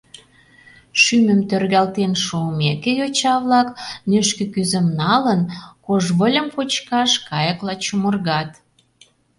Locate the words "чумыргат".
7.83-8.51